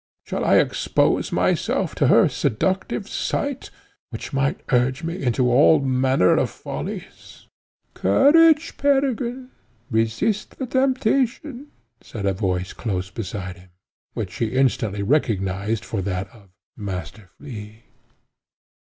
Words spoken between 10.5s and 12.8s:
the temptation!" lisped a voice